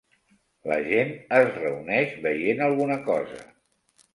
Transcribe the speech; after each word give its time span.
La 0.71 0.77
gent 0.87 1.11
es 1.39 1.51
reuneix 1.57 2.15
veient 2.27 2.65
alguna 2.71 2.99
cosa. 3.11 3.43